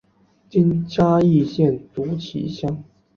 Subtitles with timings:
[0.49, 2.83] 今嘉义县竹崎乡。